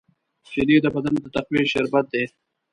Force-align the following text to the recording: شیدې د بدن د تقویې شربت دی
شیدې 0.49 0.77
د 0.83 0.87
بدن 0.95 1.13
د 1.23 1.25
تقویې 1.35 1.69
شربت 1.71 2.05
دی 2.13 2.23